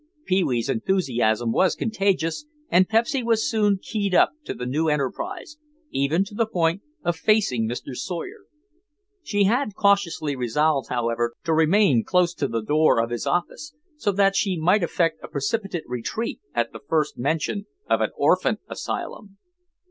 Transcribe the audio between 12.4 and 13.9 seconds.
the door of his office,